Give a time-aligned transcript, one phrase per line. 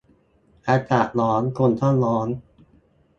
[0.69, 2.27] อากาศร้อน คนก็ร้อน